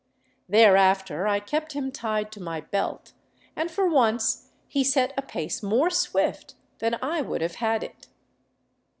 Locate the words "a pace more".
5.15-5.91